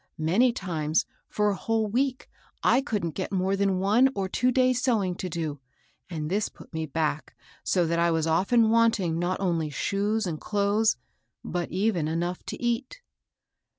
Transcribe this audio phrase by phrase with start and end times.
[0.17, 2.27] Many times for a whole week
[2.63, 5.59] I couldn't get more than one or two days' sewing to do;
[6.09, 10.41] and this put me back so that I was often wanting not only shoes and
[10.41, 10.97] clothes,
[11.43, 13.01] but even enough to eat.